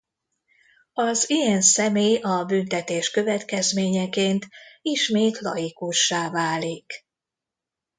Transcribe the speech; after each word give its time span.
Az 0.93 1.29
ilyen 1.29 1.61
személy 1.61 2.17
a 2.21 2.43
büntetés 2.45 3.11
következményeként 3.11 4.47
ismét 4.81 5.39
laikussá 5.39 6.29
válik. 6.29 7.05